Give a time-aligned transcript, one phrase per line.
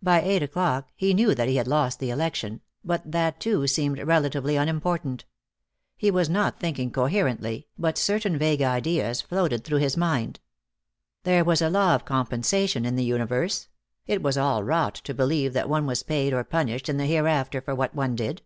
[0.00, 3.98] By eight o'clock he knew that he had lost the election, but that, too, seemed
[3.98, 5.24] relatively unimportant.
[5.96, 10.38] He was not thinking coherently, but certain vague ideas floated through his mind.
[11.24, 13.66] There was a law of compensation in the universe:
[14.06, 17.60] it was all rot to believe that one was paid or punished in the hereafter
[17.60, 18.42] for what one did.